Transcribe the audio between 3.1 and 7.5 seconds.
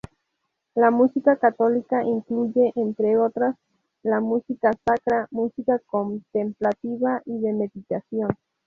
otras, la música sacra, música contemplativa y